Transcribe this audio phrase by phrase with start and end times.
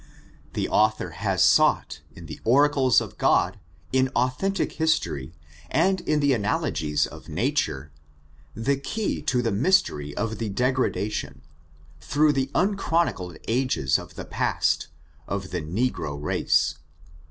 [0.53, 3.57] The author has sought, in the oracles of Grod,
[3.93, 5.31] in authentic history,
[5.69, 7.91] and in the analogies of nature,
[8.55, 11.43] the key to the mystery of the degradation,
[11.99, 14.87] through the unchronicled ages of the past,
[15.27, 16.79] of the negro race.